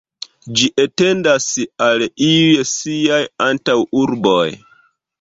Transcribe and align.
Ĝi 0.61 0.69
etendas 0.83 1.51
al 1.89 2.07
iuj 2.31 2.67
siaj 2.73 3.23
antaŭurboj. 3.53 4.45